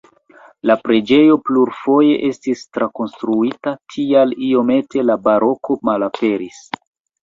[0.69, 6.69] La preĝejo plurfoje estis trakonstruita, tial iomete la baroko malaperis.